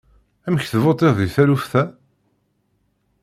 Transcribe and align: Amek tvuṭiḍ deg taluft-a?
Amek 0.47 0.65
tvuṭiḍ 0.71 1.13
deg 1.19 1.29
taluft-a? 1.35 1.83